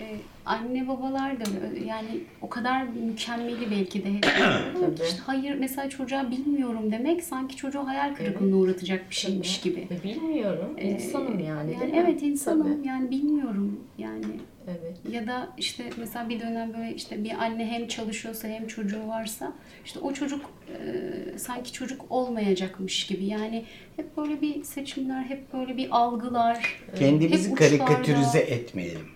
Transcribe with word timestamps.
e, 0.00 0.16
anne 0.46 0.88
babalar 0.88 1.40
da 1.40 1.44
yani 1.86 2.20
o 2.42 2.48
kadar 2.48 2.82
mükemmeli 2.82 3.70
belki 3.70 4.04
de 4.04 4.12
hep 4.14 4.22
Tabii. 4.80 5.06
işte 5.08 5.18
hayır 5.26 5.54
mesela 5.54 5.88
çocuğa 5.88 6.30
bilmiyorum 6.30 6.92
demek 6.92 7.24
sanki 7.24 7.56
çocuğu 7.56 7.86
hayal 7.86 8.14
kırıklığına 8.14 8.56
uğratacak 8.56 9.10
bir 9.10 9.14
şeymiş 9.14 9.60
gibi. 9.60 9.88
E, 9.90 10.02
Bilmiyorum. 10.04 10.74
Ee, 10.76 10.90
İnsanım 10.90 11.38
yani. 11.38 11.72
Yani 11.72 11.92
evet 11.96 12.22
insanım 12.22 12.76
Tabii. 12.76 12.88
yani 12.88 13.10
bilmiyorum 13.10 13.80
yani 13.98 14.24
Evet. 14.68 14.96
ya 15.12 15.26
da 15.26 15.48
işte 15.58 15.84
mesela 15.96 16.28
bir 16.28 16.40
dönem 16.40 16.74
böyle 16.74 16.94
işte 16.94 17.24
bir 17.24 17.30
anne 17.44 17.66
hem 17.66 17.88
çalışıyorsa 17.88 18.48
hem 18.48 18.66
çocuğu 18.66 19.08
varsa 19.08 19.52
işte 19.84 19.98
o 19.98 20.12
çocuk 20.12 20.40
e, 20.68 21.38
sanki 21.38 21.72
çocuk 21.72 22.04
olmayacakmış 22.10 23.06
gibi 23.06 23.24
yani 23.24 23.64
hep 23.96 24.16
böyle 24.16 24.40
bir 24.40 24.64
seçimler 24.64 25.22
hep 25.24 25.52
böyle 25.52 25.76
bir 25.76 25.88
algılar 25.90 26.82
Kendimizi 26.98 27.54
karikatürize 27.54 28.38
etmeyelim. 28.38 29.06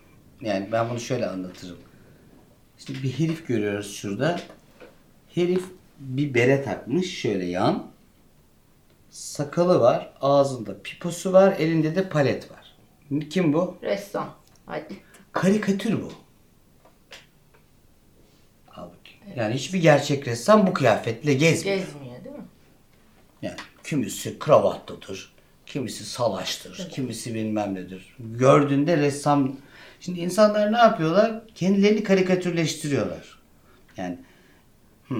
Yani 0.41 0.69
ben 0.73 0.91
bunu 0.91 1.01
şöyle 1.01 1.27
anlatırım. 1.27 1.79
İşte 2.79 2.93
bir 2.93 3.13
herif 3.13 3.47
görüyoruz 3.47 3.95
şurada. 3.97 4.41
Herif 5.35 5.65
bir 5.99 6.35
bere 6.35 6.65
takmış 6.65 7.19
şöyle 7.19 7.45
yan. 7.45 7.91
Sakalı 9.11 9.81
var, 9.81 10.13
ağzında 10.21 10.83
piposu 10.83 11.33
var, 11.33 11.57
elinde 11.59 11.95
de 11.95 12.09
palet 12.09 12.51
var. 12.51 12.77
Kim 13.31 13.53
bu? 13.53 13.77
Ressam. 13.83 14.35
Hadi. 14.67 14.97
Karikatür 15.33 16.03
bu. 16.03 16.13
Yani 19.37 19.55
hiçbir 19.55 19.79
gerçek 19.79 20.29
ressam 20.29 20.67
bu 20.67 20.73
kıyafetle 20.73 21.35
gezmiyor. 21.35 21.79
Gezmiyor 21.79 22.25
değil 22.25 22.37
mi? 22.37 22.45
Yani 23.43 23.57
kimisi 23.85 24.39
kravatlıdır, 24.39 25.33
kimisi 25.67 26.05
salaştır, 26.05 26.91
kimisi 26.91 27.35
bilmem 27.35 27.75
nedir. 27.75 28.17
Gördüğünde 28.19 28.97
ressam... 28.97 29.57
Şimdi 30.01 30.21
insanlar 30.21 30.73
ne 30.73 30.79
yapıyorlar? 30.79 31.41
Kendilerini 31.55 32.03
karikatürleştiriyorlar. 32.03 33.39
Yani 33.97 34.19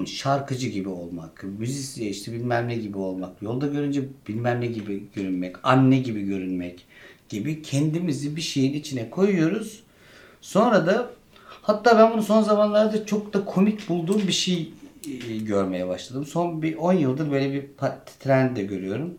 şarkıcı 0.05 0.67
gibi 0.67 0.89
olmak, 0.89 1.43
müzisyen 1.43 2.07
işte 2.07 2.31
bilmem 2.31 2.67
ne 2.67 2.75
gibi 2.75 2.97
olmak, 2.97 3.41
yolda 3.41 3.67
görünce 3.67 4.03
bilmem 4.27 4.61
ne 4.61 4.67
gibi 4.67 5.03
görünmek, 5.15 5.55
anne 5.63 5.97
gibi 5.97 6.21
görünmek 6.21 6.85
gibi 7.29 7.61
kendimizi 7.61 8.35
bir 8.35 8.41
şeyin 8.41 8.73
içine 8.73 9.09
koyuyoruz. 9.09 9.83
Sonra 10.41 10.85
da 10.85 11.09
hatta 11.61 11.97
ben 11.97 12.13
bunu 12.13 12.23
son 12.23 12.41
zamanlarda 12.41 13.05
çok 13.05 13.33
da 13.33 13.45
komik 13.45 13.89
bulduğum 13.89 14.27
bir 14.27 14.31
şey 14.31 14.73
e, 15.29 15.37
görmeye 15.37 15.87
başladım. 15.87 16.25
Son 16.25 16.61
bir 16.61 16.75
10 16.75 16.93
yıldır 16.93 17.31
böyle 17.31 17.53
bir 17.53 17.65
trend 18.19 18.57
de 18.57 18.63
görüyorum. 18.63 19.13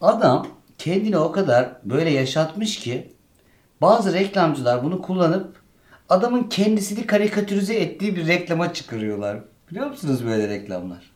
Adam 0.00 0.48
kendini 0.78 1.18
o 1.18 1.32
kadar 1.32 1.72
böyle 1.84 2.10
yaşatmış 2.10 2.78
ki 2.78 3.08
bazı 3.80 4.14
reklamcılar 4.14 4.84
bunu 4.84 5.02
kullanıp 5.02 5.56
adamın 6.08 6.42
kendisini 6.42 7.06
karikatürize 7.06 7.74
ettiği 7.74 8.16
bir 8.16 8.26
reklama 8.26 8.74
çıkarıyorlar. 8.74 9.38
Biliyor 9.70 9.86
musunuz 9.86 10.26
böyle 10.26 10.48
reklamlar? 10.48 11.10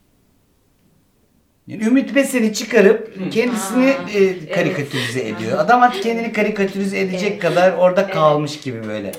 Yani 1.67 1.85
Ümit 1.85 2.15
Besen'i 2.15 2.55
çıkarıp 2.55 3.33
kendisini 3.33 3.87
Aa, 3.87 4.11
e, 4.11 4.49
karikatürize 4.49 5.29
ediyor. 5.29 5.59
Adam 5.59 5.83
artık 5.83 6.03
kendini 6.03 6.33
karikatürize 6.33 7.01
edecek 7.01 7.43
kadar 7.43 7.73
orada 7.73 8.11
kalmış 8.11 8.61
gibi 8.61 8.85
böyle. 8.87 9.13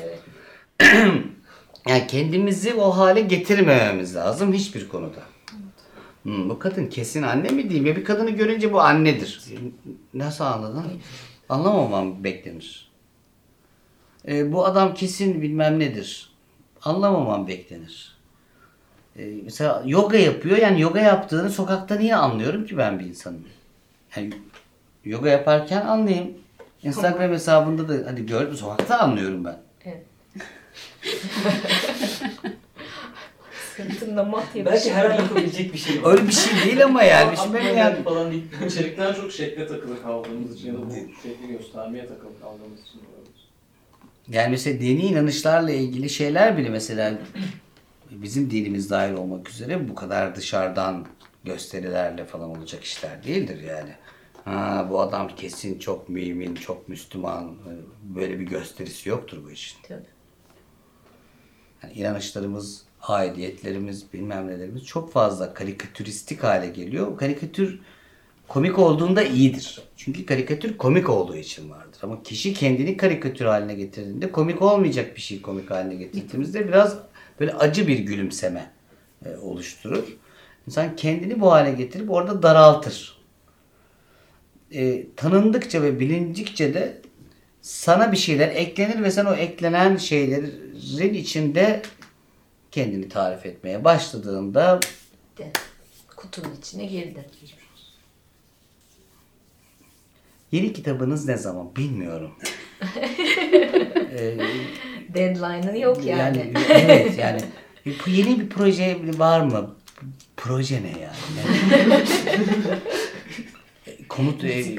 yani 1.88 2.08
kendimizi 2.08 2.74
o 2.74 2.90
hale 2.98 3.22
getirmememiz 3.22 4.16
lazım 4.16 4.54
hiçbir 4.54 4.90
konuda. 4.90 5.20
Hmm, 6.24 6.50
bu 6.50 6.60
kadın 6.60 6.86
kesin 6.86 7.24
anne 7.24 7.50
mi 7.50 7.64
diyeyim 7.64 7.86
ya 7.86 7.96
bir 7.96 8.04
kadını 8.04 8.30
görünce 8.30 8.74
bu 8.74 8.82
annedir. 8.82 9.42
Nasıl 10.14 10.44
anladın? 10.44 10.84
Anlamamam 11.50 12.24
beklenir. 12.24 12.85
E, 14.28 14.54
bu 14.54 14.66
adam 14.66 14.94
kesin 14.94 15.42
bilmem 15.42 15.80
nedir. 15.80 16.30
Anlamamam 16.82 17.48
beklenir. 17.48 18.18
E, 19.20 19.26
mesela 19.44 19.84
yoga 19.86 20.18
yapıyor 20.18 20.58
yani 20.58 20.82
yoga 20.82 21.00
yaptığını 21.00 21.50
sokakta 21.50 21.96
niye 21.96 22.16
anlıyorum 22.16 22.66
ki 22.66 22.78
ben 22.78 23.00
bir 23.00 23.06
insanın? 23.06 23.46
Yani 24.16 24.34
yoga 25.06 25.30
yaparken 25.30 25.86
anlayayım. 25.86 26.34
Instagram 26.84 27.32
hesabında 27.32 27.90
da 27.90 28.12
hadi 28.12 28.26
gördüm 28.26 28.56
sokakta 28.56 29.00
anlıyorum 29.00 29.46
ben. 29.46 29.58
Evet. 29.86 30.06
Sırtında 33.76 34.24
mat 34.24 34.44
Belki 34.56 34.94
her 34.94 35.10
an 35.10 35.16
yapabilecek 35.16 35.74
bir 35.74 35.78
şey 35.78 36.04
var. 36.04 36.12
Öyle 36.12 36.28
bir 36.28 36.32
şey 36.32 36.64
değil 36.66 36.84
ama 36.84 37.04
yani. 37.04 37.38
Şimdi 37.38 37.58
ben 37.58 37.78
yani 37.78 38.04
falan 38.04 38.32
değil. 38.32 38.44
İçerikten 38.68 39.14
çok 39.14 39.32
şekle 39.32 39.68
takılı 39.68 40.04
kaldığımız 40.04 40.56
için 40.56 40.68
ya 40.68 40.74
da 40.74 40.86
bu 40.90 40.94
şekli 41.24 41.48
göstermeye 41.48 42.08
takılı 42.08 42.40
kaldığımız 42.42 42.80
için. 42.82 43.02
Yani 44.30 44.50
mesela 44.50 44.80
dini 44.80 45.02
inanışlarla 45.02 45.72
ilgili 45.72 46.10
şeyler 46.10 46.58
bile 46.58 46.70
mesela 46.70 47.18
bizim 48.12 48.52
dinimiz 48.52 48.90
dahil 48.90 49.14
olmak 49.14 49.50
üzere 49.50 49.90
bu 49.90 49.96
kadar 49.96 50.36
dışarıdan 50.36 51.06
gösterilerle 51.44 52.26
falan 52.26 52.50
olacak 52.58 52.84
işler 52.84 53.24
değildir 53.24 53.62
yani. 53.62 53.92
Ha, 54.46 54.88
bu 54.90 55.02
adam 55.02 55.36
kesin 55.36 55.80
çok 55.80 56.10
mümin, 56.10 56.56
çok 56.56 56.90
Müslüman. 56.90 57.56
Böyle 58.04 58.40
bir 58.40 58.46
gösterisi 58.46 59.10
yoktur 59.10 59.44
bu 59.46 59.52
işin. 59.52 59.78
Tabii. 59.88 60.06
Yani 61.84 61.94
inanışlarımız, 61.94 62.84
aidiyetlerimiz, 63.02 64.14
bilmem 64.14 64.48
nelerimiz 64.48 64.86
çok 64.86 65.12
fazla 65.12 65.54
karikatüristik 65.54 66.44
hale 66.44 66.68
geliyor. 66.68 67.18
Karikatür 67.18 67.80
komik 68.48 68.80
olduğunda 68.80 69.24
iyidir. 69.24 69.82
Çünkü 69.98 70.26
karikatür 70.26 70.78
komik 70.78 71.10
olduğu 71.10 71.36
için 71.36 71.70
vardır. 71.70 72.00
Ama 72.04 72.24
kişi 72.24 72.54
kendini 72.54 72.98
karikatür 72.98 73.46
haline 73.46 73.76
getirdiğinde 73.76 74.32
komik 74.32 74.62
olmayacak 74.62 75.16
bir 75.16 75.22
şey 75.22 75.42
komik 75.42 75.72
haline 75.72 75.96
getirdiğimizde 75.96 76.68
biraz 76.68 76.98
böyle 77.40 77.54
acı 77.54 77.88
bir 77.88 78.00
gülümseme 78.00 78.72
e, 79.26 79.38
oluşturur. 79.38 80.04
İnsan 80.68 80.96
kendini 80.96 81.42
bu 81.42 81.52
hale 81.52 81.72
getirip 81.72 82.12
orada 82.12 82.44
daraltır. 82.44 83.18
E, 84.72 85.08
tanındıkça 85.16 85.82
ve 85.82 86.00
bilindikçe 86.00 86.74
de 86.74 87.02
sana 87.62 88.12
bir 88.12 88.18
şeyler 88.18 88.48
eklenir 88.48 89.04
ve 89.04 89.12
sen 89.12 89.26
o 89.26 89.34
eklenen 89.34 89.98
şeylerin 89.98 91.14
içinde 91.14 91.82
kendini 92.72 93.10
tarif 93.10 93.46
etmeye 93.46 93.84
başladığında. 93.84 94.80
Kutunun 96.16 96.56
içine 96.60 96.86
girdi. 96.86 97.26
Yeni 100.56 100.74
kitabınız 100.74 101.28
ne 101.28 101.38
zaman 101.38 101.76
bilmiyorum. 101.76 102.32
Ee, 104.20 104.38
Deadline'ı 105.14 105.80
yok 105.80 106.06
yani. 106.06 106.38
yani 106.38 106.54
evet 106.70 107.18
yani 107.20 107.42
yeni 108.08 108.40
bir 108.40 108.50
proje 108.50 108.98
var 109.18 109.42
mı? 109.42 109.76
Proje 110.38 110.84
ne 110.84 110.88
yani? 110.88 111.16
yani 111.80 112.04
konut 114.10 114.44
e. 114.44 114.78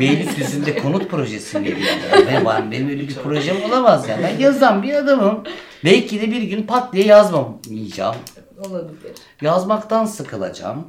Beylikdüzü'nde 0.00 0.76
konut 0.78 1.10
projesi 1.10 1.58
mi 1.58 1.68
yani? 1.68 2.26
Benim, 2.26 2.44
var- 2.44 2.70
benim 2.70 2.88
öyle 2.88 3.08
bir 3.08 3.14
projem 3.14 3.62
olamaz 3.62 4.08
yani. 4.08 4.22
Ben 4.22 4.38
yazan 4.38 4.82
bir 4.82 4.94
adamım. 4.94 5.44
Belki 5.84 6.20
de 6.20 6.30
bir 6.30 6.42
gün 6.42 6.62
pat 6.62 6.92
diye 6.92 7.04
yazmamayacağım. 7.04 8.16
Olabilir. 8.58 9.12
Yazmaktan 9.42 10.04
sıkılacağım. 10.04 10.88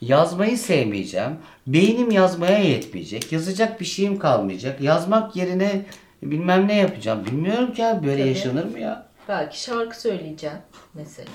Yazmayı 0.00 0.58
sevmeyeceğim. 0.58 1.36
Beynim 1.66 2.10
yazmaya 2.10 2.58
yetmeyecek. 2.58 3.32
Yazacak 3.32 3.80
bir 3.80 3.84
şeyim 3.84 4.18
kalmayacak. 4.18 4.80
Yazmak 4.80 5.36
yerine 5.36 5.86
bilmem 6.22 6.68
ne 6.68 6.76
yapacağım. 6.76 7.24
Bilmiyorum 7.26 7.72
ki 7.72 7.84
abi 7.84 8.06
böyle 8.06 8.18
Tabii. 8.20 8.28
yaşanır 8.28 8.64
mı 8.64 8.78
ya? 8.80 9.06
Belki 9.28 9.62
şarkı 9.62 10.00
söyleyeceğim 10.00 10.58
mesela. 10.94 11.28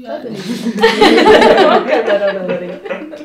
Yani, 0.00 0.30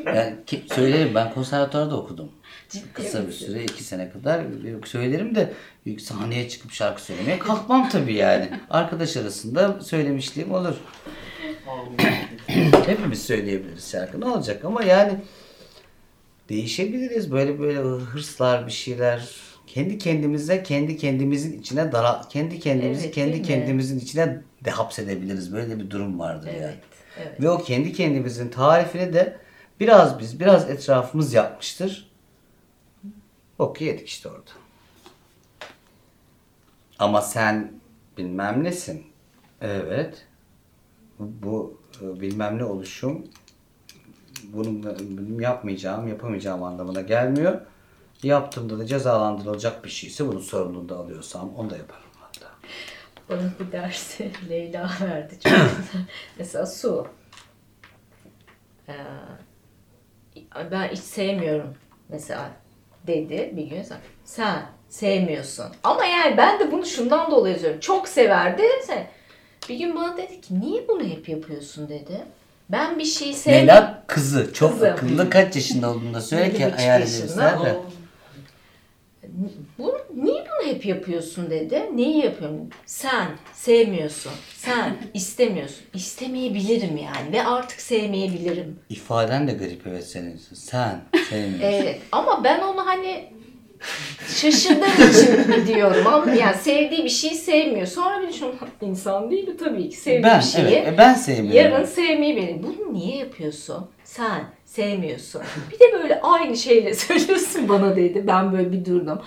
yani 0.06 0.36
ki- 0.46 0.64
söylerim 0.76 1.16
ben 1.16 1.34
konservatuvarda 1.34 1.96
okudum. 1.98 2.32
Ciddi 2.70 2.94
Kısa 2.94 3.28
bir 3.28 3.32
süre 3.32 3.64
iki 3.64 3.84
sene 3.84 4.10
kadar 4.10 4.42
söylerim 4.86 5.36
de 5.36 5.54
sahneye 6.00 6.50
çıkıp 6.50 6.72
şarkı 6.72 7.02
söylemeye 7.02 7.40
kalkmam 7.40 7.90
tabii 7.90 8.14
yani. 8.14 8.50
Arkadaş 8.70 9.18
arasında 9.18 9.82
söylemişliğim 9.82 10.52
olur. 10.54 10.76
Hepimiz 12.86 13.26
söyleyebiliriz 13.26 13.92
şarkı 13.92 14.22
ne 14.22 14.26
olacak 14.26 14.66
ama 14.66 14.84
yani 14.84 15.14
değişebiliriz 16.50 17.32
böyle 17.32 17.60
böyle 17.60 17.80
hırslar 17.80 18.68
bir 18.68 18.72
şeyler 18.72 19.30
kendi 19.68 19.98
kendimize 19.98 20.64
kendi 20.64 20.98
kendimizin 20.98 21.60
içine 21.60 21.92
dara 21.92 22.22
kendi 22.30 22.60
kendimizi 22.60 23.06
Evet, 23.06 23.16
kendi 23.16 23.42
kendimizin 23.42 24.00
içine 24.00 24.42
de 24.66 24.72
hapsedebiliriz 24.72 25.54
böyle 25.54 25.80
bir 25.80 25.90
durum 25.90 26.20
vardır 26.20 26.48
yani. 26.48 26.58
Evet. 26.58 26.78
Evet. 27.20 27.42
Ve 27.42 27.50
o 27.50 27.64
kendi 27.64 27.94
kendimizin 27.94 28.50
tarifini 28.50 29.14
de 29.14 29.38
biraz 29.80 30.20
biz 30.20 30.40
biraz 30.40 30.70
etrafımız 30.70 31.34
yapmıştır. 31.34 32.12
Yedik 33.80 34.08
işte 34.08 34.30
orada. 34.30 34.52
Ama 37.00 37.22
sen 37.22 37.72
bilmem 38.18 38.64
nesin. 38.64 39.04
Evet. 39.62 40.26
Bu 41.20 41.82
e, 42.02 42.22
bilmem 42.22 42.58
ne 42.58 42.64
oluşum 42.64 43.28
bunu 44.44 44.84
benim 44.84 45.40
yapmayacağım, 45.40 46.08
yapamayacağım 46.08 46.64
anlamına 46.64 47.02
gelmiyor. 47.02 47.62
Yaptığımda 48.24 48.80
da 48.80 48.86
cezalandırılacak 48.86 49.86
bir 49.86 49.90
şeyse 49.90 50.28
bunun 50.28 50.40
sorumluluğunu 50.40 50.90
da 50.90 50.98
alıyorsam 50.98 51.56
onu 51.58 51.70
da 51.70 51.78
yaparım 51.78 52.04
hatta. 52.20 52.48
Bana 53.30 53.52
bir 53.60 53.72
dersi 53.72 54.32
Leyla 54.50 54.90
verdi. 55.02 55.40
Çok. 55.44 55.54
Mesela 56.40 56.66
su. 56.66 57.08
Ee, 58.90 58.94
ben 60.72 60.88
hiç 60.88 61.00
sevmiyorum 61.00 61.74
mesela 62.10 62.50
dedi 63.08 63.54
bir 63.56 63.64
gün 63.68 63.84
sen, 63.84 63.98
sen 64.26 64.66
sevmiyorsun. 64.90 65.66
Ama 65.84 66.06
yani 66.06 66.38
ben 66.38 66.60
de 66.60 66.72
bunu 66.72 66.86
şundan 66.86 67.32
dolayı 67.32 67.54
yazıyorum. 67.54 67.80
Çok 67.80 68.08
severdi. 68.08 68.64
Sen, 68.88 69.08
bir 69.70 69.76
gün 69.80 69.96
bana 69.96 70.18
dedi 70.18 70.42
ki 70.42 70.60
niye 70.60 70.88
bunu 70.88 71.04
hep 71.04 71.30
yapıyorsun 71.30 71.90
dedi. 71.90 72.26
Ben 72.70 73.00
bir 73.00 73.06
şeyi 73.06 73.34
sevmiyorum. 73.34 73.68
Leyla 73.68 74.04
kızı. 74.08 74.54
Çok 74.54 74.72
Kızım. 74.74 74.88
akıllı. 74.88 75.30
Kaç 75.30 75.56
yaşında 75.56 75.90
olduğunu 75.90 76.14
da 76.14 76.22
söyle 76.22 76.54
ki 76.54 76.66
hayal 76.66 77.00
yaşında. 77.02 77.50
edebilsinler 77.52 77.76
de. 79.78 79.84
Bu, 79.84 79.98
niye 80.16 80.44
bunu 80.46 80.74
hep 80.74 80.86
yapıyorsun 80.86 81.50
dedi. 81.50 81.82
Neyi 81.96 82.18
yapıyorum? 82.26 82.70
Sen 82.86 83.28
sevmiyorsun. 83.54 84.32
Sen 84.56 84.98
istemiyorsun. 85.14 85.86
İstemeyebilirim 85.94 86.98
yani 86.98 87.32
ve 87.34 87.46
artık 87.46 87.82
sevmeyebilirim. 87.82 88.80
İfaden 88.90 89.48
de 89.48 89.54
garip 89.54 89.88
evet 89.88 90.08
senin. 90.08 90.42
Sen 90.54 91.02
sevmiyorsun. 91.30 91.62
Evet 91.62 92.02
ama 92.12 92.44
ben 92.44 92.60
onu 92.62 92.86
hani 92.86 93.30
şaşırdığım 94.36 95.10
için 95.10 95.68
diyorum. 95.68 96.08
Ama 96.08 96.32
yani 96.32 96.56
sevdiği 96.58 97.04
bir 97.04 97.10
şeyi 97.10 97.36
sevmiyor. 97.36 97.88
Sonra 97.88 98.22
bir 98.22 98.30
düşünüyorum 98.30 98.60
insan 98.82 99.32
değil 99.32 99.48
mi 99.48 99.58
tabii 99.58 99.90
ki 99.90 99.98
sevdiği 99.98 100.24
ben 100.24 100.40
bir 100.40 100.46
şeyi. 100.46 100.66
evet 100.66 100.88
e, 100.88 100.98
ben 100.98 101.14
sevmiyorum. 101.14 101.72
Yarın 101.72 101.86
sevmeyi 101.86 102.38
beni. 102.38 102.64
Bunu 102.64 102.94
niye 102.94 103.18
yapıyorsun? 103.18 103.88
Sen 104.04 104.44
sevmiyorsun. 104.66 105.42
Bir 105.72 105.80
de 105.80 105.94
böyle 106.04 106.22
aynı 106.22 106.58
şeyle 106.58 106.94
söylüyorsun 106.96 107.70
bana 107.70 107.96
dedi. 107.96 108.28
Ben 108.28 108.52
böyle 108.54 108.72
bir 108.72 108.86
durdum. 108.86 109.22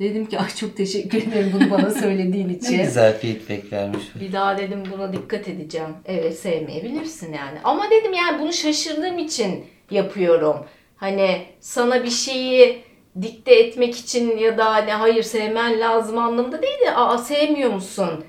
Dedim 0.00 0.26
ki 0.26 0.38
ay 0.38 0.48
çok 0.54 0.76
teşekkür 0.76 1.18
ederim 1.18 1.50
bunu 1.54 1.70
bana 1.70 1.90
söylediğin 1.90 2.48
Ne 2.52 2.52
için. 2.52 2.82
güzel 2.84 3.18
feedback 3.18 3.72
vermiş. 3.72 4.02
Bir 4.20 4.32
daha 4.32 4.58
dedim 4.58 4.82
buna 4.92 5.12
dikkat 5.12 5.48
edeceğim. 5.48 5.88
Evet 6.04 6.38
sevmeyebilirsin 6.38 7.32
yani. 7.32 7.58
Ama 7.64 7.90
dedim 7.90 8.12
yani 8.12 8.42
bunu 8.42 8.52
şaşırdığım 8.52 9.18
için 9.18 9.64
yapıyorum. 9.90 10.56
Hani 10.96 11.42
sana 11.60 12.04
bir 12.04 12.10
şeyi 12.10 12.82
dikte 13.22 13.54
etmek 13.54 13.96
için 13.98 14.36
ya 14.38 14.58
da 14.58 14.74
hani 14.74 14.90
hayır 14.90 15.22
sevmen 15.22 15.80
lazım 15.80 16.18
anlamında 16.18 16.62
değil 16.62 16.80
de 16.86 16.96
aa 16.96 17.18
sevmiyor 17.18 17.70
musun 17.72 18.24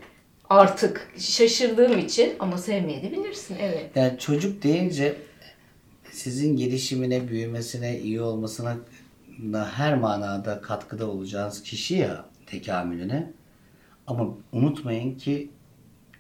artık 0.50 1.12
şaşırdığım 1.20 2.00
için 2.00 2.34
ama 2.40 2.58
sevmeyebilirsin 2.58 3.56
evet. 3.62 3.86
Yani 3.96 4.20
çocuk 4.20 4.64
deyince 4.64 5.16
sizin 6.12 6.56
gelişimine, 6.58 7.28
büyümesine, 7.28 8.00
iyi 8.00 8.22
olmasına 8.22 8.78
her 9.54 9.96
manada 9.98 10.62
katkıda 10.62 11.08
olacağınız 11.08 11.64
kişi 11.64 11.96
ya 11.96 12.26
tekamülüne. 12.46 13.32
Ama 14.08 14.28
unutmayın 14.52 15.18
ki 15.18 15.52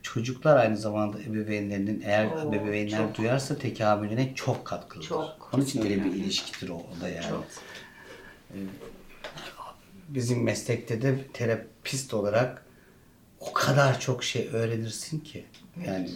çocuklar 0.01 0.57
aynı 0.57 0.77
zamanda 0.77 1.21
ebeveynlerinin 1.21 2.01
eğer 2.05 2.25
Oo, 2.31 2.53
ebeveynler 2.53 2.97
çok. 2.97 3.17
duyarsa 3.17 3.57
tekamülüne 3.57 4.35
çok 4.35 4.65
katkılıdır. 4.65 5.07
Çok. 5.07 5.49
Onun 5.53 5.63
için 5.63 5.81
öyle 5.81 6.03
bir 6.03 6.13
ilişkidir 6.13 6.69
o, 6.69 6.75
o 6.75 7.01
da 7.01 7.09
yani. 7.09 7.29
Çok. 7.29 7.45
Bizim 10.09 10.43
meslekte 10.43 11.01
de 11.01 11.27
terapist 11.33 12.13
olarak 12.13 12.65
o 13.39 13.53
kadar 13.53 13.99
çok 13.99 14.23
şey 14.23 14.49
öğrenirsin 14.53 15.19
ki. 15.19 15.45
Yani 15.85 16.09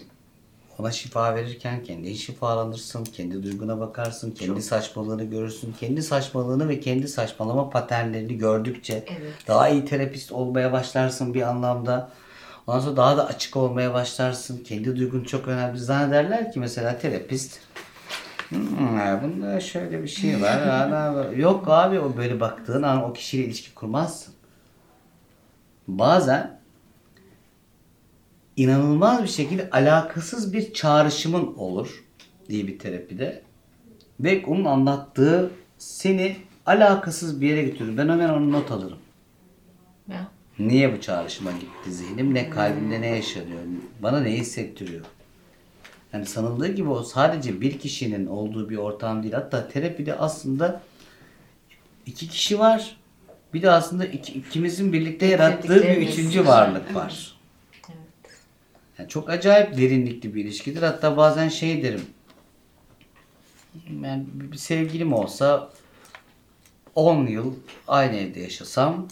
ona 0.81 0.91
şifa 0.91 1.35
verirken 1.35 1.83
kendin 1.83 2.13
şifalanırsın, 2.13 3.03
kendi 3.03 3.43
duyguna 3.43 3.79
bakarsın, 3.79 4.31
kendi 4.31 4.61
saçmalığını 4.61 5.23
görürsün. 5.23 5.75
Kendi 5.79 6.03
saçmalığını 6.03 6.69
ve 6.69 6.79
kendi 6.79 7.07
saçmalama 7.07 7.69
paternlerini 7.69 8.37
gördükçe 8.37 8.93
Evet. 8.93 9.33
daha 9.47 9.69
iyi 9.69 9.85
terapist 9.85 10.31
olmaya 10.31 10.71
başlarsın 10.71 11.33
bir 11.33 11.41
anlamda. 11.41 12.09
Ondan 12.67 12.79
sonra 12.79 12.97
daha 12.97 13.17
da 13.17 13.25
açık 13.27 13.57
olmaya 13.57 13.93
başlarsın. 13.93 14.63
Kendi 14.63 14.95
duygun 14.95 15.23
çok 15.23 15.47
önemli. 15.47 15.79
Zannederler 15.79 16.51
ki 16.51 16.59
mesela 16.59 16.97
terapist 16.97 17.59
Hmm, 18.49 18.97
ya 18.97 19.21
bunda 19.23 19.59
şöyle 19.59 20.03
bir 20.03 20.07
şey 20.07 20.41
var? 20.41 21.31
Yok 21.35 21.69
abi 21.69 21.99
o 21.99 22.17
böyle 22.17 22.39
baktığın 22.39 22.83
an 22.83 23.03
o 23.03 23.13
kişiyle 23.13 23.43
ilişki 23.45 23.73
kurmazsın. 23.73 24.33
Bazen 25.87 26.60
inanılmaz 28.61 29.23
bir 29.23 29.27
şekilde 29.27 29.69
alakasız 29.69 30.53
bir 30.53 30.73
çağrışımın 30.73 31.53
olur 31.57 32.03
diye 32.49 32.67
bir 32.67 32.79
terapide. 32.79 33.41
Ve 34.19 34.45
onun 34.45 34.65
anlattığı 34.65 35.51
seni 35.77 36.37
alakasız 36.65 37.41
bir 37.41 37.49
yere 37.49 37.63
götürür. 37.63 37.97
Ben 37.97 38.09
hemen 38.09 38.29
onu 38.29 38.51
not 38.51 38.71
alırım. 38.71 38.97
Ya. 40.07 40.27
Niye 40.59 40.93
bu 40.93 41.01
çağrışıma 41.01 41.51
gitti 41.51 41.93
zihnim? 41.93 42.33
Ne 42.33 42.49
kalbimde 42.49 43.01
ne 43.01 43.07
yaşanıyor? 43.07 43.59
Bana 44.03 44.19
ne 44.19 44.31
hissettiriyor? 44.31 45.05
Yani 46.13 46.25
sanıldığı 46.25 46.67
gibi 46.67 46.89
o 46.89 47.03
sadece 47.03 47.61
bir 47.61 47.79
kişinin 47.79 48.25
olduğu 48.25 48.69
bir 48.69 48.77
ortam 48.77 49.23
değil. 49.23 49.33
Hatta 49.33 49.67
terapide 49.67 50.15
aslında 50.17 50.81
iki 52.05 52.29
kişi 52.29 52.59
var. 52.59 52.97
Bir 53.53 53.61
de 53.61 53.71
aslında 53.71 54.05
iki, 54.05 54.33
ikimizin 54.33 54.93
birlikte 54.93 55.25
yarattığı 55.25 55.83
bir 55.83 55.97
üçüncü 55.97 56.45
varlık 56.45 56.95
var. 56.95 57.40
Yani 59.01 59.09
çok 59.09 59.29
acayip 59.29 59.77
derinlikli 59.77 60.35
bir 60.35 60.45
ilişkidir. 60.45 60.81
Hatta 60.81 61.17
bazen 61.17 61.49
şey 61.49 61.83
derim. 61.83 62.05
Yani 64.01 64.25
bir 64.33 64.57
sevgilim 64.57 65.13
olsa 65.13 65.69
10 66.95 67.27
yıl 67.27 67.55
aynı 67.87 68.15
evde 68.15 68.39
yaşasam 68.39 69.07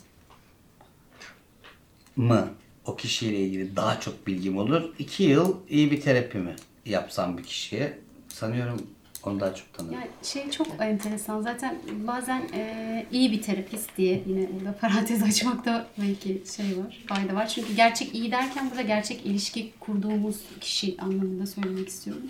mı 2.15 2.49
o 2.85 2.95
kişiyle 2.95 3.37
ilgili 3.37 3.75
daha 3.75 3.99
çok 3.99 4.27
bilgim 4.27 4.57
olur. 4.57 4.93
2 4.99 5.23
yıl 5.23 5.57
iyi 5.69 5.91
bir 5.91 6.01
terapi 6.01 6.37
mi 6.37 6.55
yapsam 6.85 7.37
bir 7.37 7.43
kişiye 7.43 7.99
sanıyorum 8.27 8.87
onu 9.27 9.39
daha 9.39 9.55
çok 9.55 9.73
tanırım. 9.73 9.93
Yani 9.93 10.07
şey 10.23 10.49
çok 10.51 10.67
enteresan. 10.79 11.41
Zaten 11.41 11.75
bazen 12.07 12.41
e, 12.53 13.05
iyi 13.11 13.31
bir 13.31 13.41
terapist 13.41 13.97
diye 13.97 14.23
yine 14.27 14.47
burada 14.53 14.77
parantez 14.81 15.23
açmakta 15.23 15.87
belki 15.97 16.43
şey 16.55 16.77
var, 16.77 17.03
fayda 17.07 17.35
var. 17.35 17.47
Çünkü 17.47 17.73
gerçek 17.73 18.15
iyi 18.15 18.31
derken 18.31 18.69
burada 18.69 18.81
gerçek 18.81 19.25
ilişki 19.25 19.71
kurduğumuz 19.79 20.41
kişi 20.61 20.95
anlamında 21.01 21.45
söylemek 21.45 21.87
istiyorum. 21.87 22.23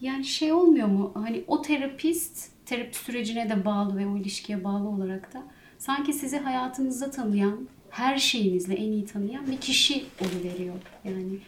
Yani 0.00 0.24
şey 0.24 0.52
olmuyor 0.52 0.88
mu? 0.88 1.12
Hani 1.14 1.44
o 1.46 1.62
terapist 1.62 2.50
terapi 2.66 2.98
sürecine 2.98 3.50
de 3.50 3.64
bağlı 3.64 3.96
ve 3.96 4.06
o 4.06 4.16
ilişkiye 4.16 4.64
bağlı 4.64 4.88
olarak 4.88 5.34
da 5.34 5.42
sanki 5.78 6.12
sizi 6.12 6.38
hayatınızda 6.38 7.10
tanıyan, 7.10 7.68
her 7.90 8.18
şeyinizle 8.18 8.74
en 8.74 8.92
iyi 8.92 9.04
tanıyan 9.04 9.46
bir 9.46 9.56
kişi 9.56 10.04
oluveriyor. 10.20 10.74
Yani 11.04 11.38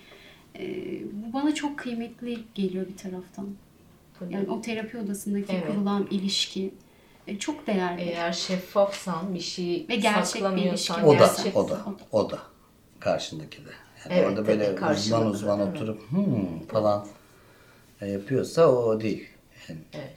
e, 0.58 0.64
bu 1.12 1.32
bana 1.32 1.54
çok 1.54 1.78
kıymetli 1.78 2.38
geliyor 2.54 2.88
bir 2.88 2.96
taraftan. 2.96 3.46
Tabii. 4.18 4.34
Yani 4.34 4.50
o 4.50 4.60
terapi 4.60 4.98
odasındaki 4.98 5.52
Evet. 5.52 5.66
kurulan 5.66 6.06
ilişki 6.10 6.74
e, 7.26 7.38
çok 7.38 7.66
değerli. 7.66 8.02
Eğer 8.02 8.32
şeffafsan 8.32 9.34
bir 9.34 9.40
şey 9.40 9.86
Ve 9.88 9.96
gerçek 9.96 10.14
bir 10.16 10.24
saklamıyorsan 10.24 10.68
ilişki 10.68 11.06
O 11.16 11.18
da, 11.18 11.26
gerçek- 11.36 11.56
o 11.56 11.68
da, 11.68 11.84
o 12.12 12.30
da 12.30 12.38
karşındaki 13.00 13.58
de. 13.64 13.70
Yani 14.04 14.18
Evet, 14.18 14.28
orada 14.28 14.46
böyle 14.46 14.90
uzman 14.90 15.26
uzman 15.26 15.58
mi? 15.58 15.64
oturup 15.64 16.00
hmm 16.10 16.66
falan 16.66 17.06
yapıyorsa 18.00 18.66
o, 18.72 19.00
değil. 19.00 19.28
Yani 19.68 19.80
Evet. 19.94 20.14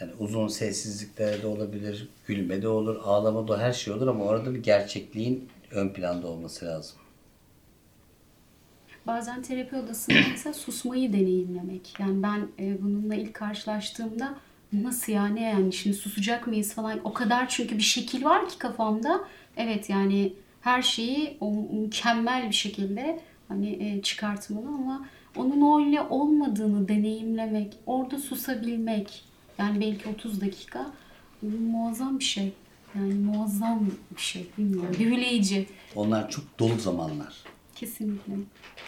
Yani 0.00 0.12
uzun 0.18 0.48
sessizliklerde 0.48 1.46
olabilir, 1.46 2.08
gülme 2.26 2.62
de 2.62 2.68
olur, 2.68 2.96
ağlama 3.04 3.48
da 3.48 3.58
her 3.58 3.72
şey 3.72 3.94
olur 3.94 4.06
ama 4.06 4.24
orada 4.24 4.54
bir 4.54 4.62
gerçekliğin 4.62 5.48
ön 5.70 5.88
planda 5.88 6.26
olması 6.26 6.66
lazım. 6.66 6.96
Bazen 9.08 9.42
terapi 9.42 9.76
odasında 9.76 10.18
mesela 10.30 10.54
susmayı 10.54 11.12
deneyimlemek. 11.12 11.94
Yani 11.98 12.22
ben 12.22 12.48
e, 12.58 12.82
bununla 12.82 13.14
ilk 13.14 13.34
karşılaştığımda 13.34 14.34
nasıl 14.72 15.12
ya 15.12 15.26
ne 15.26 15.42
yani 15.42 15.72
şimdi 15.72 15.96
susacak 15.96 16.46
mıyız 16.46 16.74
falan. 16.74 17.00
O 17.04 17.12
kadar 17.12 17.48
çünkü 17.48 17.76
bir 17.76 17.82
şekil 17.82 18.24
var 18.24 18.48
ki 18.48 18.58
kafamda. 18.58 19.20
Evet 19.56 19.90
yani 19.90 20.32
her 20.60 20.82
şeyi 20.82 21.36
o 21.40 21.52
mükemmel 21.72 22.48
bir 22.48 22.54
şekilde 22.54 23.20
hani 23.48 23.70
e, 23.70 24.02
çıkartmalı 24.02 24.68
ama 24.68 25.06
onun 25.36 25.84
öyle 25.84 26.00
olmadığını 26.00 26.88
deneyimlemek, 26.88 27.76
orada 27.86 28.18
susabilmek 28.18 29.24
yani 29.58 29.80
belki 29.80 30.08
30 30.08 30.40
dakika 30.40 30.86
muazzam 31.42 32.18
bir 32.18 32.24
şey. 32.24 32.52
Yani 32.94 33.14
muazzam 33.14 33.86
bir 34.16 34.20
şey 34.20 34.46
bilmiyorum. 34.58 34.96
Büyüleyici. 34.98 35.66
Onlar 35.96 36.30
çok 36.30 36.58
dolu 36.58 36.78
zamanlar. 36.78 37.34
Kesinlikle. 37.80 38.32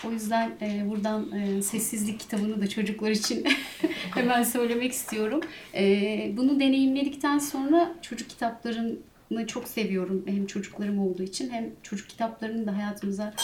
O 0.06 0.10
yüzden 0.10 0.52
e, 0.62 0.90
buradan 0.90 1.32
e, 1.32 1.62
sessizlik 1.62 2.20
kitabını 2.20 2.62
da 2.62 2.68
çocuklar 2.68 3.10
için 3.10 3.44
hemen 4.14 4.42
söylemek 4.42 4.92
istiyorum. 4.92 5.40
E, 5.74 6.32
bunu 6.36 6.60
deneyimledikten 6.60 7.38
sonra 7.38 7.94
çocuk 8.02 8.28
kitaplarını 8.28 9.46
çok 9.46 9.68
seviyorum. 9.68 10.24
Hem 10.26 10.46
çocuklarım 10.46 10.98
olduğu 10.98 11.22
için 11.22 11.50
hem 11.50 11.70
çocuk 11.82 12.08
kitaplarının 12.08 12.66
da 12.66 12.76
hayatımıza 12.76 13.34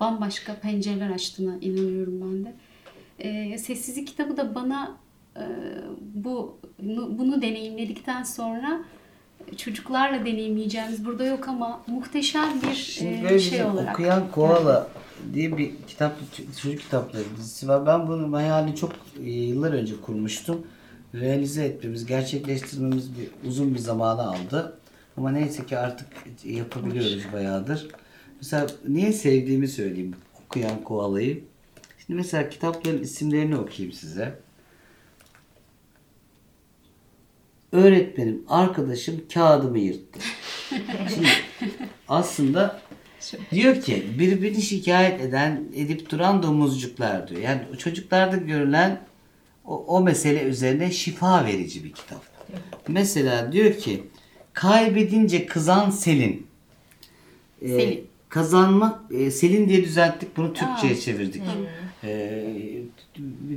bambaşka 0.00 0.54
pencereler 0.54 1.10
açtığına 1.10 1.56
inanıyorum 1.60 2.20
ben 2.20 2.44
de. 2.44 2.54
E, 3.18 3.58
sessizlik 3.58 4.08
kitabı 4.08 4.36
da 4.36 4.54
bana 4.54 4.96
e, 5.36 5.44
bu 6.14 6.58
bunu 7.18 7.42
deneyimledikten 7.42 8.22
sonra 8.22 8.80
çocuklarla 9.56 10.26
deneyimleyeceğimiz 10.26 11.04
burada 11.04 11.24
yok 11.24 11.48
ama 11.48 11.80
muhteşem 11.86 12.62
bir 12.62 12.74
Şimdi 12.74 13.14
e, 13.14 13.22
böyle 13.22 13.38
şey 13.38 13.64
olarak. 13.64 13.94
Okuyan 13.94 14.30
Koala 14.30 14.88
diye 15.34 15.58
bir 15.58 15.72
kitap, 15.88 16.16
çocuk 16.62 16.80
kitapları 16.80 17.24
dizisi 17.36 17.68
var. 17.68 17.86
Ben 17.86 18.08
bunun 18.08 18.32
hayalini 18.32 18.76
çok 18.76 18.92
e, 19.24 19.30
yıllar 19.30 19.72
önce 19.72 20.00
kurmuştum. 20.00 20.66
Realize 21.14 21.64
etmemiz, 21.64 22.06
gerçekleştirmemiz 22.06 23.10
bir, 23.18 23.48
uzun 23.48 23.74
bir 23.74 23.78
zamanı 23.78 24.22
aldı. 24.22 24.78
Ama 25.16 25.30
neyse 25.30 25.66
ki 25.66 25.78
artık 25.78 26.08
yapabiliyoruz 26.44 27.32
bayağıdır. 27.32 27.88
Mesela 28.40 28.66
niye 28.88 29.12
sevdiğimi 29.12 29.68
söyleyeyim 29.68 30.14
okuyan 30.46 30.84
koalayı. 30.84 31.44
Şimdi 32.06 32.16
mesela 32.16 32.48
kitapların 32.48 33.02
isimlerini 33.02 33.56
okuyayım 33.56 33.92
size. 33.92 34.38
Öğretmenim, 37.72 38.44
arkadaşım 38.48 39.22
kağıdımı 39.34 39.78
yırttı. 39.78 40.20
Şimdi 41.14 41.28
aslında 42.08 42.80
diyor 43.50 43.80
ki 43.80 44.06
birbirini 44.18 44.62
şikayet 44.62 45.20
eden, 45.20 45.64
edip 45.74 46.10
duran 46.10 46.42
domuzcuklar 46.42 47.28
diyor. 47.28 47.40
Yani 47.40 47.60
çocuklarda 47.78 48.36
görülen 48.36 49.00
o, 49.64 49.84
o 49.86 50.00
mesele 50.00 50.42
üzerine 50.42 50.90
şifa 50.90 51.44
verici 51.44 51.84
bir 51.84 51.92
kitap. 51.92 52.22
Mesela 52.88 53.52
diyor 53.52 53.74
ki 53.74 54.04
kaybedince 54.52 55.46
kızan 55.46 55.90
Selin. 55.90 56.46
Ee, 57.62 57.68
Selin. 57.68 58.06
Kazanmak, 58.28 59.00
e, 59.12 59.30
Selin 59.30 59.68
diye 59.68 59.84
düzelttik 59.84 60.36
bunu 60.36 60.52
Türkçe'ye 60.52 61.00
çevirdik. 61.00 61.42
Ee, 62.04 62.44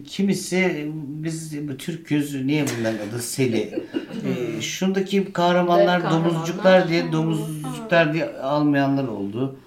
kimisi 0.07 0.91
biz 0.95 1.53
Türküz 1.79 2.45
niye 2.45 2.65
bunların 2.79 2.97
adı 3.09 3.21
Seli. 3.21 3.83
Ee, 4.25 4.61
şundaki 4.61 5.33
kahramanlar 5.33 5.93
Evet, 5.99 6.03
kahramanlar. 6.03 6.33
domuzcuklar 6.33 6.89
diye 6.89 7.11
domuzcuklar 7.11 8.13
diye 8.13 8.25
almayanlar 8.33 9.07
oldu. 9.07 9.55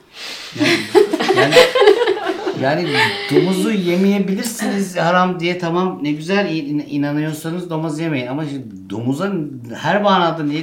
Yani, 0.60 0.70
yani, 1.36 1.54
yani 2.62 2.88
domuzu 3.34 3.70
yemeyebilirsiniz 3.72 4.96
haram 4.96 5.40
diye 5.40 5.58
tamam 5.58 5.98
ne 6.02 6.12
güzel 6.12 6.56
in- 6.56 6.84
inanıyorsanız 6.90 7.70
domuz 7.70 7.98
yemeyin 8.00 8.26
ama 8.26 8.46
şimdi 8.48 8.90
domuza 8.90 9.32
her 9.74 10.02
manada 10.02 10.42
niye 10.44 10.62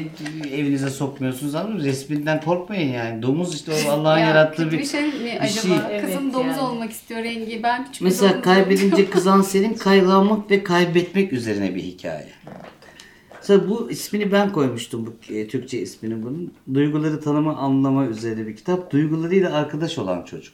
evinize 0.54 0.90
sokmuyorsunuz 0.90 1.56
anladın 1.56 1.76
mı? 1.76 1.84
Resminden 1.84 2.42
korkmayın 2.42 2.94
yani. 2.94 3.22
Domuz 3.24 3.56
işte 3.56 3.72
o 3.72 3.90
Allah'ın 3.92 4.18
Ya, 4.20 4.26
yarattığı 4.26 4.72
bir 4.72 4.80
bir 4.80 4.86
şey 4.86 5.02
mi 5.02 5.38
acaba? 5.40 5.50
şey. 5.90 6.00
Kızım 6.02 6.24
Evet, 6.24 6.34
domuz 6.34 6.58
yani. 6.58 6.60
olmak 6.62 6.92
istiyor 6.92 7.24
rengi. 7.24 7.64
Ben 7.64 7.86
küçük 7.86 8.02
bir 8.02 8.06
Mesela 8.06 8.42
kaybedince 8.42 9.10
kızan 9.10 9.42
senin 9.42 9.74
kayganmak 9.74 10.52
ve 10.52 10.64
kaybetmek 10.64 11.34
üzerine 11.34 11.76
bir 11.76 11.84
hikaye. 11.84 12.28
Mesela 13.42 13.70
bu 13.70 13.92
ismini 13.92 14.32
ben 14.32 14.52
koymuştum 14.52 15.06
bu 15.06 15.34
e, 15.34 15.48
Türkçe 15.48 15.80
ismini 15.80 16.24
bunun. 16.24 16.54
Duyguları 16.74 17.22
tanıma 17.22 17.56
anlama 17.56 18.06
üzerine 18.06 18.48
bir 18.48 18.56
kitap. 18.56 18.92
Duygularıyla 18.92 19.54
arkadaş 19.54 19.98
olan 19.98 20.24
çocuk. 20.26 20.54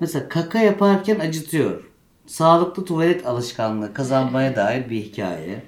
Mesela 0.00 0.28
kaka 0.28 0.58
yaparken 0.58 1.20
acıtıyor. 1.20 1.84
Sağlıklı 2.26 2.84
tuvalet 2.84 3.26
alışkanlığı 3.26 3.94
kazanmaya 3.94 4.56
dair 4.56 4.90
bir 4.90 5.02
hikaye. 5.02 5.62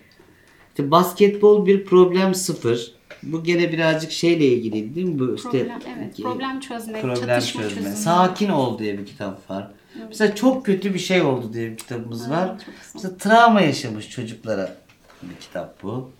İşte 0.68 0.90
basketbol 0.90 1.66
bir 1.66 1.84
problem 1.84 2.34
sıfır. 2.34 2.94
Bu 3.22 3.44
gene 3.44 3.72
birazcık 3.72 4.12
şeyle 4.12 4.46
ilgili 4.46 4.94
değil 4.94 5.06
mi? 5.06 5.18
Bu 5.18 5.34
işte 5.34 5.48
Problem, 5.50 5.80
evet. 5.98 6.16
Problem 6.22 6.60
çözmek, 6.60 7.02
problem 7.02 7.26
çatışma 7.26 7.62
çözme. 7.62 7.76
çözümü. 7.76 7.96
Sakin 7.96 8.48
ol 8.48 8.78
diye 8.78 8.98
bir 8.98 9.06
kitap 9.06 9.50
var. 9.50 9.70
Mesela 10.08 10.34
çok 10.34 10.66
kötü 10.66 10.94
bir 10.94 10.98
şey 10.98 11.22
oldu 11.22 11.52
diye 11.52 11.70
bir 11.70 11.76
kitabımız 11.76 12.30
var. 12.30 12.48
çok 12.48 12.58
güzel. 12.58 12.74
Mesela 12.94 13.16
travma 13.16 13.60
yaşamış 13.60 14.10
çocuklara 14.10 14.76
bir 15.22 15.36
kitap 15.40 15.82
bu. 15.82 16.10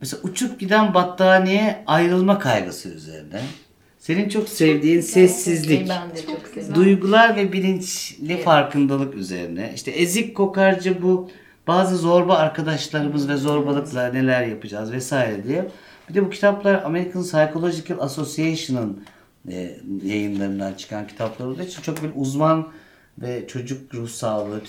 Mesela 0.00 0.22
uçup 0.22 0.60
giden 0.60 0.94
battaniye 0.94 1.84
ayrılma 1.86 2.38
kaygısı 2.38 2.88
üzerine. 2.88 3.42
Senin 4.06 4.28
çok 4.28 4.48
sevdiğin 4.48 5.00
sessizlik. 5.00 5.88
Ben 5.88 6.10
de 6.10 6.26
çok 6.26 6.48
seviyorum. 6.48 6.74
Duygular 6.74 7.36
ve 7.36 7.52
bilinçli 7.52 8.36
farkındalık 8.36 9.14
üzerine. 9.14 9.72
İşte 9.74 9.90
ezik 9.90 10.36
kokarcı 10.36 11.02
bu 11.02 11.30
bazı 11.66 11.96
zorba 11.96 12.34
arkadaşlarımız 12.34 13.28
ve 13.28 13.36
zorbalıkla 13.36 14.12
neler 14.12 14.46
yapacağız 14.46 14.92
vesaire 14.92 15.44
diye. 15.44 15.68
Bir 16.08 16.14
de 16.14 16.24
bu 16.24 16.30
kitaplar 16.30 16.82
American 16.82 17.22
Psychological 17.22 17.98
Association'ın 18.00 19.04
e, 19.50 19.78
yayınlarından 20.04 20.72
çıkan 20.72 21.06
kitaplar 21.06 21.46
olduğu 21.46 21.62
için 21.62 21.82
çok 21.82 22.02
bir 22.02 22.10
uzman 22.14 22.68
ve 23.18 23.46
çocuk 23.48 23.94
ruh 23.94 24.08
sağlığı, 24.08 24.62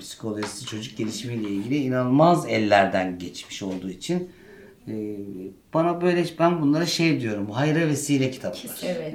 psikolojisi, 0.00 0.66
çocuk 0.66 0.96
gelişimiyle 0.96 1.48
ilgili 1.48 1.76
inanılmaz 1.76 2.48
ellerden 2.48 3.18
geçmiş 3.18 3.62
olduğu 3.62 3.90
için 3.90 4.30
bana 5.74 6.00
böyle 6.00 6.24
ben 6.38 6.62
bunlara 6.62 6.86
şey 6.86 7.20
diyorum 7.20 7.50
hayra 7.50 7.88
vesile 7.88 8.30
kitaplar. 8.30 8.70
Evet. 8.84 9.14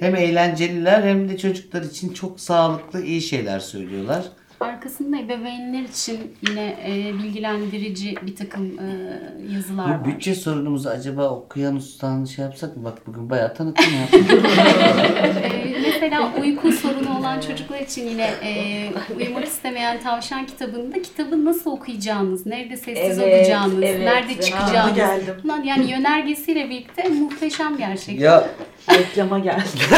Hem 0.00 0.16
eğlenceliler 0.16 1.02
hem 1.02 1.28
de 1.28 1.38
çocuklar 1.38 1.82
için 1.82 2.12
çok 2.12 2.40
sağlıklı 2.40 3.02
iyi 3.02 3.22
şeyler 3.22 3.58
söylüyorlar. 3.60 4.24
Arkasında 4.60 5.18
ebeveynler 5.18 5.82
için 5.82 6.18
yine 6.48 6.76
e, 6.86 7.14
bilgilendirici 7.14 8.14
bir 8.26 8.36
takım 8.36 8.78
e, 8.78 9.20
yazılar 9.54 9.86
Bu 9.86 9.90
var. 9.90 10.04
bütçe 10.04 10.34
sorunumuzu 10.34 10.88
acaba 10.88 11.30
okuyan 11.30 11.76
ustan 11.76 12.24
şey 12.24 12.44
yapsak 12.44 12.76
mı? 12.76 12.84
Bak 12.84 13.06
bugün 13.06 13.30
bayağı 13.30 13.54
tanıtım 13.54 13.94
yaptık. 14.00 14.22
E, 15.42 15.65
mesela 16.10 16.32
uyku 16.40 16.72
sorunu 16.72 17.18
olan 17.18 17.40
çocuklar 17.40 17.80
için 17.80 18.08
yine 18.08 18.30
e, 18.42 18.82
uyumak 19.16 19.44
istemeyen 19.44 20.00
tavşan 20.00 20.46
kitabında 20.46 21.02
kitabı 21.02 21.44
nasıl 21.44 21.70
okuyacağınız, 21.70 22.46
nerede 22.46 22.76
sessiz 22.76 23.18
Evet, 23.18 23.40
olacağınız, 23.40 23.82
evet. 23.82 24.00
nerede 24.00 24.40
çıkacağınız. 24.42 24.94
geldim. 24.94 25.34
Bunlar 25.44 25.62
yani 25.62 25.90
yönergesiyle 25.90 26.70
birlikte 26.70 27.08
muhteşem 27.08 27.76
gerçekten. 27.76 28.24
ya 28.24 28.44
Reklama 28.90 29.38
geldi. 29.38 29.62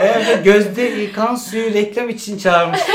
evet, 0.00 0.44
Gözde 0.44 1.12
kan 1.12 1.34
suyu 1.34 1.74
reklam 1.74 2.08
için 2.08 2.38
çağırmıştı. 2.38 2.92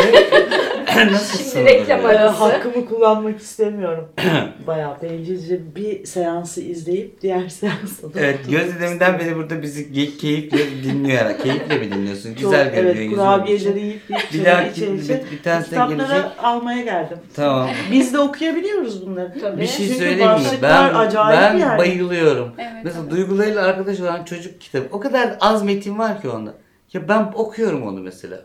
Nasıl 1.11 1.51
Şimdi 1.51 1.65
reklam 1.65 2.05
arası. 2.05 2.35
hakkımı 2.43 2.85
kullanmak 2.85 3.39
istemiyorum. 3.39 4.07
Bayağı 4.67 5.01
bencilce 5.01 5.75
bir 5.75 6.05
seansı 6.05 6.61
izleyip 6.61 7.21
diğer 7.21 7.49
seansı 7.49 8.13
da. 8.13 8.19
Evet 8.19 8.39
Gözde 8.49 8.79
deminden 8.81 9.19
beri 9.19 9.35
burada 9.35 9.61
bizi 9.61 10.17
keyifle 10.17 10.57
dinliyor. 10.83 11.37
Keyifle 11.37 11.77
mi 11.77 11.91
dinliyorsun? 11.91 12.29
Çok, 12.29 12.37
Güzel 12.51 12.65
görünüyor 12.69 12.85
evet, 12.95 13.03
yüzün 13.03 13.15
kurabiyeleri 13.15 13.79
yiyip 13.79 14.01
yiyip 14.09 14.33
Bir 14.33 14.45
daha 14.45 14.63
içeri 14.63 14.93
bir, 14.93 14.99
içeri. 14.99 15.23
bir 15.31 15.43
tanesine 15.43 15.69
Kitapları 15.69 15.97
gelecek. 15.97 16.31
almaya 16.43 16.81
geldim. 16.81 17.17
Tamam. 17.35 17.69
Biz 17.91 18.13
de 18.13 18.19
okuyabiliyoruz 18.19 19.07
bunları. 19.07 19.33
Tabii. 19.41 19.61
Bir 19.61 19.67
şey 19.67 19.85
Çünkü 19.87 19.99
söyleyeyim 19.99 20.19
mi? 20.31 20.35
başlıklar 20.35 20.93
Ben, 20.93 20.99
acayip 20.99 21.41
ben 21.41 21.57
yani. 21.57 21.77
bayılıyorum. 21.77 22.51
Evet, 22.57 22.71
Mesela 22.83 23.01
evet. 23.03 23.11
duygularıyla 23.11 23.63
arkadaş 23.63 23.99
olan 23.99 24.23
çocuk 24.23 24.61
kitabı. 24.61 24.83
O 24.91 24.99
kadar 24.99 25.37
az 25.39 25.63
metin 25.63 25.99
var 25.99 26.21
ki 26.21 26.29
onda. 26.29 26.53
Ya 26.93 27.07
ben 27.07 27.31
okuyorum 27.35 27.87
onu 27.87 27.99
mesela. 27.99 28.37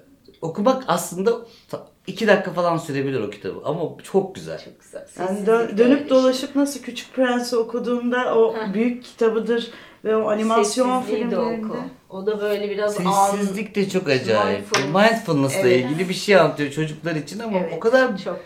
Okumak 0.47 0.85
aslında 0.89 1.33
iki 2.07 2.27
dakika 2.27 2.53
falan 2.53 2.77
sürebilir 2.77 3.21
o 3.21 3.31
kitabı. 3.31 3.61
Ama 3.65 3.81
çok 4.03 4.35
güzel. 4.35 4.65
Çok 4.65 4.81
güzel. 4.81 5.07
Yani 5.19 5.29
Sessizlik 5.29 5.49
dö- 5.49 5.69
de 5.73 5.79
dönüp 5.79 6.11
dolaşıp 6.11 6.57
nasıl 6.57 6.81
Küçük 6.81 7.15
Prens'i 7.15 7.57
okuduğumda 7.57 8.35
o 8.39 8.55
Heh. 8.57 8.75
büyük 8.75 9.05
kitabıdır 9.05 9.71
ve 10.05 10.17
o 10.17 10.29
animasyon 10.31 11.03
filmlerinde. 11.03 11.39
oku. 11.69 11.77
O 12.11 12.27
da 12.27 12.41
böyle 12.41 12.71
biraz 12.71 12.95
Sessizlik 12.95 13.75
de 13.75 13.89
çok 13.89 14.09
acayip. 14.09 14.61
Mindfulness. 14.77 15.13
Mindfulness'la 15.13 15.69
Evet. 15.69 15.85
ilgili 15.85 16.09
bir 16.09 16.15
şey 16.15 16.37
anlatıyor 16.37 16.71
çocuklar 16.71 17.15
için 17.17 17.39
ama 17.39 17.59
Evet, 17.59 17.73
o 17.77 17.81
kadar 17.81 18.19
çok. 18.19 18.39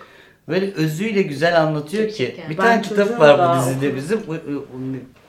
böyle 0.48 0.72
özüyle 0.72 1.22
güzel 1.22 1.60
anlatıyor 1.62 2.02
Çok 2.04 2.12
ki. 2.16 2.16
şeker. 2.24 2.50
Bir 2.50 2.58
Ben 2.58 2.62
tane 2.64 2.82
kitap 2.82 3.20
var 3.20 3.38
bu 3.38 3.60
dizide 3.60 3.76
okudum. 3.88 3.96
bizim. 3.96 4.20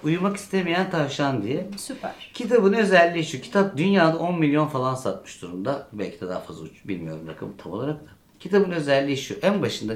Uy- 0.03 0.09
uy- 0.11 0.11
Uyumak 0.11 0.37
istemeyen 0.37 0.91
tavşan 0.91 1.43
diye. 1.43 1.67
Süper. 1.77 2.31
Kitabın 2.33 2.73
özelliği 2.73 3.25
şu. 3.25 3.41
Kitap 3.41 3.77
dünyada 3.77 4.17
10 4.17 4.39
milyon 4.39 4.67
falan 4.67 4.95
satmış 4.95 5.41
durumda. 5.41 5.87
Belki 5.93 6.21
de 6.21 6.27
daha 6.29 6.39
fazla 6.39 6.65
bilmiyorum 6.85 7.27
rakamı 7.27 7.57
tam 7.57 7.71
olarak 7.71 7.95
da. 7.95 8.09
Kitabın 8.39 8.71
özelliği 8.71 9.17
şu. 9.17 9.33
En 9.41 9.61
başında 9.61 9.93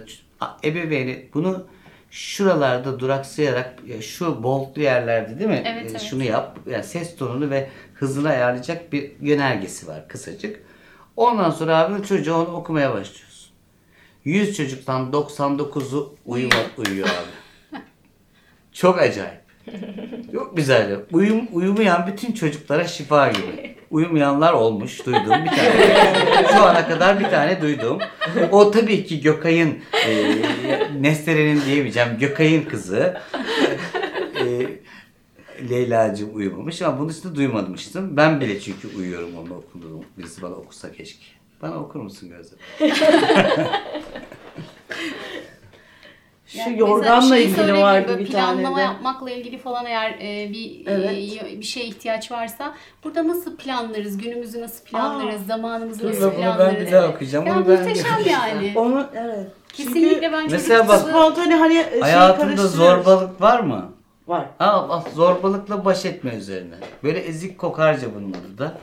ebeveyni 0.63 1.29
bunu 1.33 1.67
şuralarda 2.11 2.99
duraksayarak 2.99 3.79
ya 3.87 4.01
şu 4.01 4.43
boldlu 4.43 4.81
yerlerde 4.81 5.39
değil 5.39 5.49
mi? 5.49 5.63
Evet, 5.65 5.85
Ee, 5.85 5.89
evet. 5.89 6.01
Şunu 6.01 6.23
yap. 6.23 6.59
Yani 6.69 6.83
ses 6.83 7.15
tonunu 7.15 7.49
ve 7.49 7.69
hızını 7.93 8.29
ayarlayacak 8.29 8.93
bir 8.93 9.11
yönergesi 9.21 9.87
var 9.87 10.07
kısacık. 10.07 10.59
Ondan 11.17 11.49
sonra 11.49 11.77
abi 11.77 12.03
çocuğa 12.07 12.41
onu 12.41 12.55
okumaya 12.55 12.93
başlıyorsun. 12.93 13.49
100 14.23 14.57
çocuktan 14.57 15.11
99'u 15.11 16.15
uyuma, 16.25 16.55
uyuyor 16.77 17.07
abi. 17.07 17.79
Çok 18.73 18.99
acayip. 18.99 19.44
Çok 20.33 20.57
güzel. 20.57 20.99
Uyum, 21.11 21.47
uyumayan 21.51 22.07
bütün 22.07 22.31
çocuklara 22.33 22.87
şifa 22.87 23.31
gibi. 23.31 23.75
Uyumayanlar 23.91 24.53
olmuş. 24.53 25.05
Duydum 25.05 25.23
bir 25.45 25.49
tane. 25.49 26.47
Şu 26.51 26.63
ana 26.63 26.87
kadar 26.87 27.19
bir 27.19 27.29
tane 27.29 27.61
duydum. 27.61 27.99
O 28.51 28.71
tabii 28.71 29.05
ki 29.05 29.21
Gökay'ın 29.21 29.77
e, 30.07 30.35
Nestere'nin 30.99 31.61
diyemeyeceğim. 31.65 32.09
Gökay'ın 32.19 32.65
kızı. 32.65 33.17
E, 34.39 34.67
Leyla'cığım 35.69 36.35
uyumamış 36.35 36.81
ama 36.81 36.99
bunun 36.99 37.09
dışında 37.09 37.35
duymamıştım. 37.35 38.17
Ben 38.17 38.41
bile 38.41 38.59
çünkü 38.59 38.87
uyuyorum 38.97 39.29
onu 39.37 39.53
okuduğum. 39.57 40.05
Birisi 40.17 40.41
bana 40.41 40.53
okusa 40.53 40.91
keşke. 40.91 41.25
Bana 41.61 41.75
okur 41.75 41.99
musun 41.99 42.29
Gözde? 42.29 42.55
Şu 46.63 46.69
Yani 46.69 46.79
yorganla 46.79 47.11
mesela 47.29 47.35
şeyi 47.35 47.47
ilgili 47.47 47.81
vardı 47.81 48.19
bir 48.19 48.31
tane 48.31 48.55
Planlama 48.61 48.81
yapmakla 48.81 49.31
ilgili 49.31 49.57
falan 49.57 49.85
eğer 49.85 50.11
e, 50.11 50.49
bir 50.53 50.83
Evet. 50.87 51.11
e, 51.43 51.59
bir 51.59 51.65
şeye 51.65 51.85
ihtiyaç 51.85 52.31
varsa 52.31 52.73
burada 53.03 53.27
nasıl 53.27 53.57
planlarız, 53.57 54.17
günümüzü 54.17 54.61
nasıl 54.61 54.85
planlarız, 54.85 55.45
zamanımızı 55.47 56.03
Dur 56.03 56.09
nasıl 56.09 56.21
be, 56.21 56.35
bunu 56.35 56.45
ben 56.45 56.55
planlarız. 56.57 56.87
bir 56.87 56.91
daha 56.91 57.07
okuyacağım. 57.07 57.45
Ya 57.45 57.55
Bunu 57.55 57.67
ben 57.67 57.79
muhteşem 57.79 58.19
yani. 58.31 58.73
Onu 58.75 59.07
evet. 59.15 59.47
Kesinlikle 59.73 60.31
ben 60.31 60.47
Mesela 60.51 60.77
çocuk 60.77 60.89
bak- 60.89 60.99
Spontane 61.09 61.55
hani 61.55 61.73
şey 61.73 62.01
Hayatında 62.01 62.67
zorbalık 62.67 63.41
var 63.41 63.59
mı? 63.59 63.91
Var. 64.27 64.45
Al, 64.59 64.89
al 64.89 65.01
zorbalıkla 65.15 65.85
baş 65.85 66.05
etme 66.05 66.35
üzerine. 66.35 66.75
Böyle 67.03 67.19
ezik 67.19 67.57
kokarca 67.57 68.07
bunun 68.15 68.29
adı 68.33 68.57
da. 68.57 68.77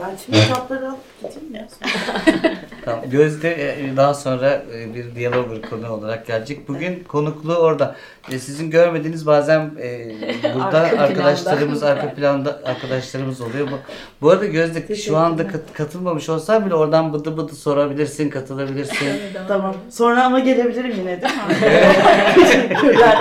Ben 0.00 0.16
şimdi 0.24 0.40
kitapları 0.40 0.88
alıp 0.88 0.98
gideyim 1.22 1.54
ya. 1.54 1.68
Tamam. 2.84 3.00
Gözde 3.10 3.50
e, 3.72 3.96
daha 3.96 4.14
sonra 4.14 4.62
e, 4.74 4.94
bir 4.94 5.14
diyalog 5.14 5.70
konu 5.70 5.92
olarak 5.92 6.26
gelecek. 6.26 6.68
Bugün 6.68 7.04
konukluğu 7.08 7.54
orada. 7.56 7.96
E, 8.32 8.38
Sizin 8.38 8.70
görmediğiniz 8.70 9.26
bazen 9.26 9.70
e, 9.82 10.12
burada 10.54 10.78
Arka 10.78 10.88
planda. 10.96 11.02
arkadaşlarımız 11.02 11.82
arka 11.82 12.14
planda 12.14 12.60
arkadaşlarımız 12.64 13.40
oluyor. 13.40 13.66
Bu, 13.70 13.74
bu 14.22 14.30
arada 14.30 14.46
Gözde 14.46 14.96
şu 14.96 15.16
anda 15.16 15.48
kat- 15.48 15.72
katılmamış 15.72 16.28
olsan 16.28 16.66
bile 16.66 16.74
oradan 16.74 17.12
bıdı 17.12 17.36
bıdı 17.36 17.54
sorabilirsin, 17.54 18.30
katılabilirsin. 18.30 19.08
Tamam. 19.48 19.74
Sonra 19.90 20.24
ama 20.24 20.38
gelebilirim 20.38 20.90
yine 20.98 21.22
değil 21.22 21.34
mi? 21.34 21.56
Teşekkürler. 22.34 23.18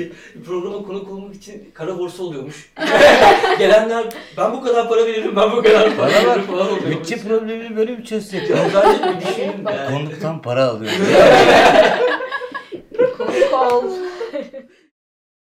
Şey, 0.00 0.12
programa 0.46 0.82
konuk 0.82 1.10
olmak 1.10 1.34
için 1.34 1.70
kara 1.74 1.98
borsa 1.98 2.22
oluyormuş. 2.22 2.72
Gelenler 3.58 4.04
ben 4.36 4.52
bu 4.52 4.62
kadar 4.62 4.88
para 4.88 5.06
veririm, 5.06 5.36
ben 5.36 5.52
bu 5.52 5.62
kadar 5.62 5.96
para 5.96 6.10
veririm 6.10 6.42
falan 6.46 6.66
oluyor. 6.66 6.90
Bütçe 6.90 7.16
problemini 7.16 7.76
böyle 7.76 7.92
mi 7.96 8.04
çözsek? 8.04 8.42
Ben 8.50 8.94
de 8.94 9.20
bir 9.20 9.26
düşünün. 9.26 9.64
Konuktan 9.90 10.42
para 10.42 10.64
alıyor. 10.64 10.92
Konuk 13.18 13.52
ol. 13.72 13.84